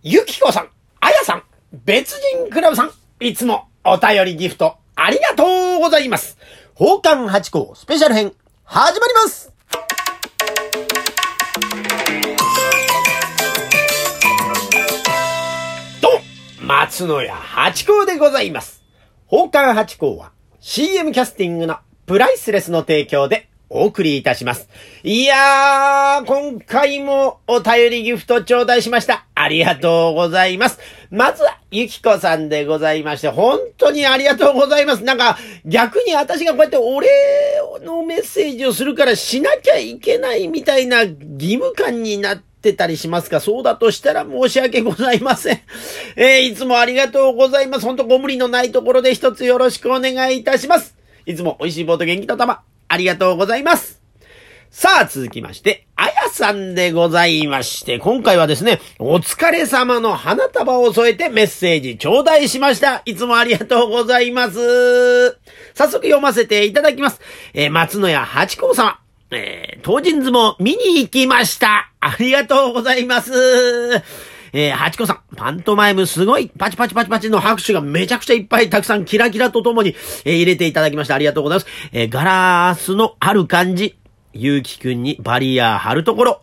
[0.00, 0.68] ゆきこさん、
[1.00, 1.42] あやさん、
[1.84, 6.38] 別人クラブさん、いつもお便りギフトありがとうございます。
[6.74, 8.32] 奉還八甲スペシャル編、
[8.62, 9.52] 始まります
[16.00, 16.20] どうも、
[16.64, 18.84] 松野屋八甲でございます。
[19.26, 20.30] 奉還八甲は
[20.60, 21.76] CM キャスティングの
[22.06, 24.68] プライスレスの提供でお送りいたします。
[25.02, 29.26] いやー、今回もお便りギフト頂戴しました。
[29.40, 30.78] ありがとうございます。
[31.10, 35.04] まずは、ゆきこさんでございまして、本当にありがとうございます。
[35.04, 37.08] なんか、逆に私がこうやってお礼
[37.84, 43.38] のメッセージをするからしなきゃいけないみたいな義務感になってたりしますか？
[43.38, 45.60] そうだとしたら申し訳ございません。
[46.16, 47.84] えー、いつもありがとうございます。
[47.84, 50.96] 本当ご無理のないところで一つよろしくお願いいたします。
[51.26, 53.97] いつも美味しい棒と元気の玉、ありがとうございます。
[54.80, 63.02] さあ、続きまして、あやさんでございまして、今回はですね、お疲れ様の花束を添えてメッセージ頂戴しました。
[63.04, 65.30] いつもありがとうございます。
[65.74, 67.20] 早速読ませていただきます。
[67.54, 69.00] えー松野屋八甲様。
[69.32, 71.90] えー、当人相撲見に行きました。
[71.98, 73.32] ありがとうございます。
[74.52, 81.66] えー、ハチコさん、パントマイムすごい、パチパチパチパチの拍手がめちゃくちゃいっぱいたくさんキラキラとともに、えー入れていただきましてありがとうございます。
[81.90, 83.96] えーガラスのある感じ、
[84.38, 86.40] ゆうきくんにバリアー張るところ、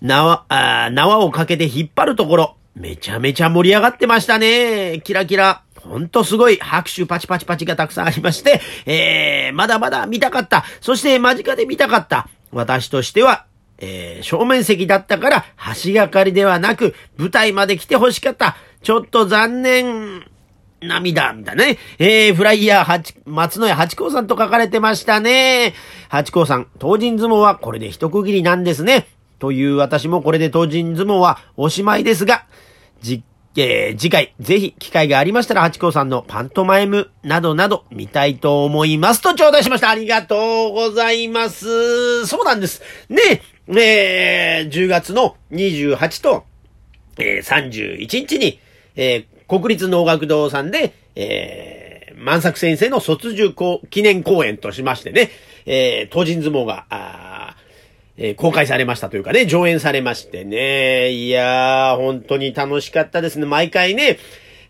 [0.00, 5.00] 縄、あ縄をかけて引っ張るところ、めちゃめちゃ盛り上がってましたね。
[5.04, 5.62] キラキラ。
[5.80, 10.64] ほんとすごい拍手パチパチパチがたくさんありまして、えー、まだまだ見たかった。
[10.80, 12.28] そして間近で見たかった。
[12.50, 13.46] 私としては、
[13.78, 15.44] えー、正面席だったから、
[15.84, 18.56] 橋がかりではなく、舞台まで来て欲しかった。
[18.82, 20.31] ちょっと残念。
[20.82, 21.78] 涙、みたいなね。
[21.98, 25.74] えー、フライヤー八、松野屋八甲さんと書かれてましたね。
[26.08, 29.06] 八甲さん、当人相撲はこれで一区切りなんですね。
[29.38, 32.46] という私もこれで当人相撲はおしまいですが、
[33.00, 33.24] じ、
[33.56, 39.90] えー次回、ぜひ機会がありましたら、八甲さんのパントマイムなどなど見たいと思いますと頂戴しました。
[39.90, 42.26] ありがとうございます。
[42.26, 42.82] そうなんです。
[43.08, 46.44] ねえ、えー10月の28と、
[47.18, 48.60] えー31日に、
[48.96, 51.92] えー国立能楽堂さんで、えー
[52.22, 55.30] 万作先生の卒業公記念公演としましてね、
[55.66, 57.56] えー、当人相撲が、あ
[58.16, 61.10] えー公開されましたというかね、上演されましてね。
[61.10, 63.44] いやー、本当に楽しかったですね。
[63.44, 64.18] 毎回ね、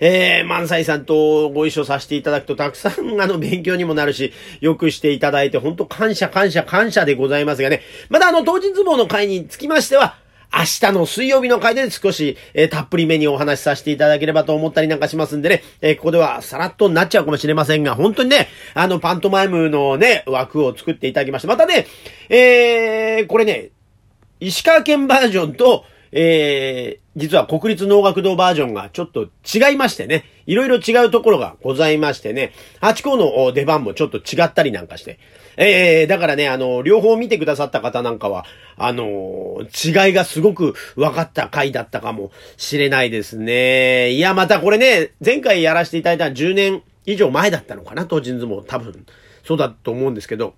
[0.00, 7.82] えー、万歳さんとご一緒させていただくと、たくさん、 あの、勉強にもなるし、よくしていただいて、本当感謝、感謝、感謝でございますがね。
[8.08, 10.16] まだあの、当人相撲の会につきましては、
[10.54, 21.86] 明日の水曜日の回で少し、えーたっぷりめにお話しさせていただければと思ったりなんかしますんでね、えーここではさらっとなっちゃうかもしれませんが、本当にね、あの、パントマイムのね、枠を作っていただきました、またね、
[22.28, 23.70] えー、これね、
[24.40, 35.18] 石川県バージョンと、えー、実は国立能楽堂バージョンがちょっと違いましてね、いろいろ違うところがございましてね、8個の出番もちょっと違ったりなんかして、
[35.56, 38.44] えー、だからね、あの、両方見てくださった方なんかは、
[38.76, 44.10] あの違いがすごく分かった回だったかもしれないですね。
[44.10, 48.62] いや、またこれね、前回やらせていただいた10年以上前だったのかな、当人相撲。
[48.62, 49.06] 多分、
[49.44, 50.54] そうだと思うんですけど、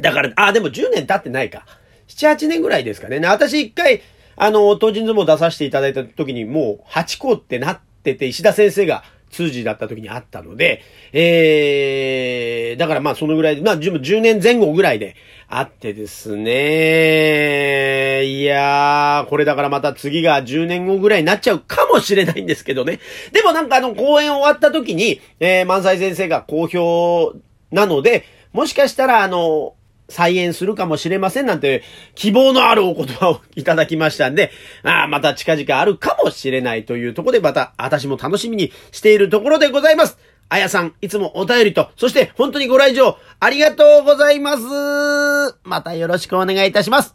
[0.00, 1.66] だから、あ、でも10年経ってないか。
[2.08, 3.18] 7、8年ぐらいですかね。
[3.20, 4.02] 私一回、
[4.38, 10.82] あの、当人相撲出させていただいた時にもう8校ってなってて、石田先生が通じだった時にあったので、
[11.12, 15.16] えー、だからまあそのぐらいで、まあ10 10年前後ぐらいで
[15.48, 18.24] あってですね。
[18.24, 23.00] いやー、これだからまた次が10年後ぐらいになっちゃうかもしれないんですけどね。
[23.32, 27.34] でもなんかあの、公演終わった時に、えー、万歳先生が好評
[27.70, 29.74] なので、もしかしたらあの、
[30.08, 31.82] 再演するかもしれませんなんて
[32.14, 34.50] 希望のあるお言葉をいただきましたんで、
[34.82, 40.18] ああ、また近々あるかもしれないというところでまた私も楽しみにしているところでございます。
[40.50, 45.58] あやさん、いつもお便りと、そして本当にご来場ありがとうございます。
[45.62, 47.14] またよろしくお願いいたします。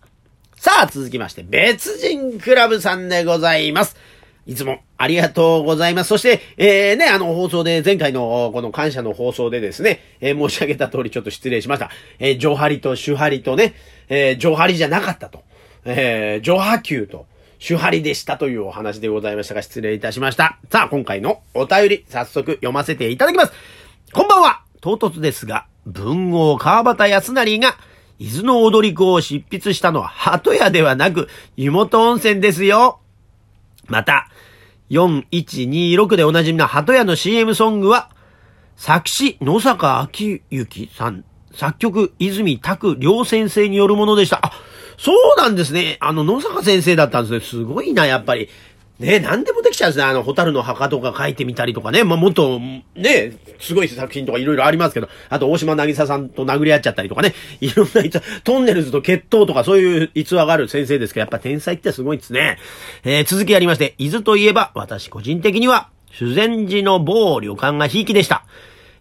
[0.55, 3.97] さあ、続きまして、別人クラブさんでございます。
[4.45, 6.09] いつもありがとうございます。
[6.09, 11.89] そして、えー、ね、あの放送で、前回のこの感謝の放送でですね、えー申し上げた通りちょっと失礼しました。
[12.19, 13.73] えー、上張りと主張りとね、
[14.09, 15.43] えー、上張りじゃなかったと。
[15.85, 17.25] えー、上波球と
[17.59, 20.59] 主張りでしたというお話でございましたが、失礼いたしました。
[20.69, 23.53] さあ、今回のお便り、早速読ませていただきます。
[24.11, 27.77] こんばんは唐突ですが、文豪川端康成が、
[28.19, 32.99] 伊豆の踊り子を執筆したのは鳩屋ではなく、湯本温泉ですよ。
[33.87, 34.29] また、
[34.89, 38.09] 4126でおなじみの鳩屋の CM ソングは、
[38.75, 44.39] 作詞野坂昭之さん、作曲泉拓良先生によるものでした。
[44.43, 44.51] あ、
[44.97, 45.97] そうなんですね。
[45.99, 47.39] あの野坂先生だったんですね。
[47.41, 48.49] すごいな、やっぱり。
[49.03, 50.05] ね、何でもできちゃうんですね。
[50.05, 52.05] あの、ホタルの墓とか書いてみたりとかね。
[52.05, 52.59] まあ、もっと、
[52.95, 57.33] ね、すごい作品とかいろいろありますけど、あと、大島渚さんと殴り合っちゃったりとかね。
[57.59, 62.57] いろんな逸話、トンネルズと決闘とかそういう逸話がある先生ですけど、やっぱ天才ってすごいですね。
[63.03, 68.45] えー、続きありまして、伊豆といえば、私個人的には、修善寺の某旅館がひいきでした。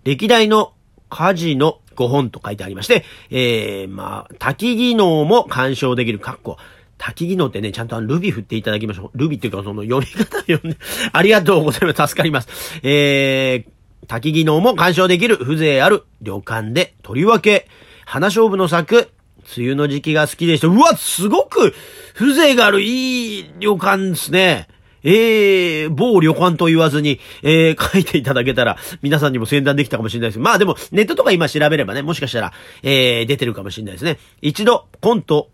[0.02, 0.72] 歴代の
[1.10, 6.56] 火事の5本と書いてありまして、えー、まあ、滝技能も鑑賞できる、括
[7.02, 7.12] 弧。
[7.14, 9.18] 滝技能ってね、ちゃんとあのルビ振っていただきましょう。
[9.18, 10.76] ルビっていうかその読み方読んで、
[11.12, 12.08] ありがとうございます。
[12.08, 12.80] 助かります。
[12.82, 17.66] えー、滝技能も鑑賞できる風情ある旅館で、とりわけ、
[18.04, 19.10] 花勝負の作、
[19.56, 20.68] 梅雨の時期が好きでした。
[20.68, 21.74] うわ、すごく
[22.14, 24.68] 風情があるいい旅館ですね。
[25.04, 30.38] えー、某旅館と言わずに、えー、書いていただけたら、皆さんにも宣伝できたかもしれないです。
[30.38, 32.52] まあでも、ネットとか今調べればね、もしかしたら、
[32.84, 34.18] えー、出てるかもしれないですね。
[34.42, 35.50] 一度、コント、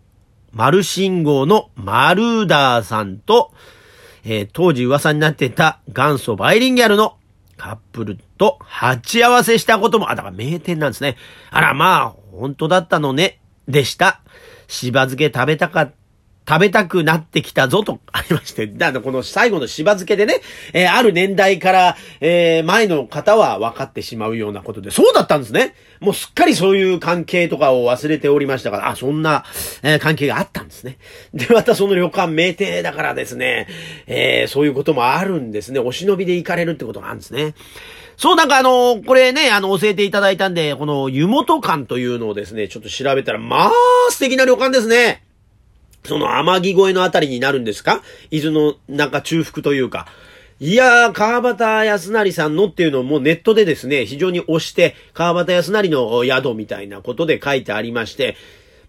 [0.53, 3.51] 丸信号のマルーダーさんと、
[4.23, 7.17] えー、当時噂になってた元祖バイリンギャルの
[7.57, 11.17] カップルと鉢合わせしたことも、あ、だから名店なんですね。
[11.51, 14.21] あら、まあ、本当だったのね、でした。
[14.67, 15.93] しば漬け食べたかっ
[16.49, 20.41] 食べたくなってきたぞとありまして、だこの最後のしば漬けでね、
[20.73, 25.75] えー、ある年代から、えー、前の方は分かってしまうようなことで、そうだったんですね。
[25.99, 29.45] もうすっかりそういう関係とかを忘れておりましたから、あ、そんな、
[29.83, 30.97] えー、関係があったんですね。
[31.35, 33.67] で、またその旅館名店だからですね、
[34.07, 35.79] えー、そういうこともあるんですね。
[35.79, 37.53] お忍びで行かれるってことがあるんですね。
[38.17, 43.71] そう、なんかあの、これね、あの、教えていただいたんで、この湯本館というのをですね、ちょっと調べたら、まあ、
[44.09, 45.28] 素敵な旅館ですね。
[46.09, 48.01] その天城越えのあたりになるんですか？
[48.31, 50.07] 伊豆のなんか中腹というか。
[50.61, 58.35] いやー、川端康成さんのっていうのをもうネットでですね、非常に押して、川端康成の宿みたいなことで書いてありまして、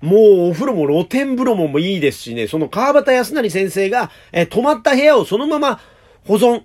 [0.00, 5.78] もうお風呂も露天風呂もいいですしね、その川端康成先生が、え泊まった部屋をそのまま
[6.26, 6.62] 保存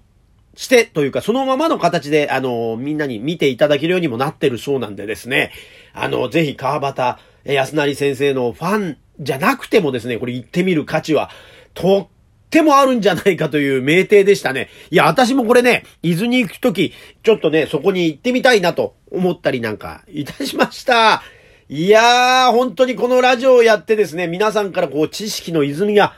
[0.56, 5.52] してというか、そのままの形で、あの、みんなに見ていただけるようにもなってるそうなんでですね、
[5.94, 11.30] あの、ぜひ川端康成先生のファンじゃなくてもですね、これ行ってみる価値は、
[11.74, 12.08] とっ
[12.50, 14.70] てもあるんじゃないかという名定でしたね。
[14.92, 21.24] いや、私もこれね、伊豆に行くとき、ちょっとね、そこに行ってみたいなと思ったりなんかいたしました。
[21.68, 26.14] いやー、本当にこのラジオをやってですね、皆さんからこう知識の泉が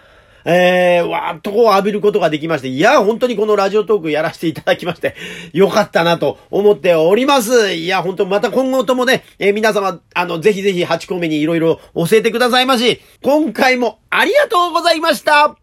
[0.49, 5.13] えー、わーっとこう浴びることができまして、いや、本当にこのラジオトークやらせていただきまして、
[5.51, 7.73] よかったなと思っております。
[7.73, 15.57] いや、本当また今後ともね、えー、皆様、あの、ぜひぜひ8個目にいろいろ教えてくださいまし、今回もありがとうございました